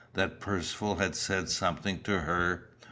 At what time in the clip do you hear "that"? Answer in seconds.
0.15-0.39